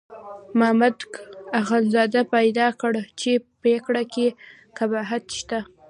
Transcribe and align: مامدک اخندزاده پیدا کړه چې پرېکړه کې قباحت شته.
مامدک 0.59 1.11
اخندزاده 1.61 2.21
پیدا 2.35 2.67
کړه 2.81 3.01
چې 3.19 3.31
پرېکړه 3.59 4.03
کې 4.13 4.27
قباحت 4.77 5.23
شته. 5.37 5.59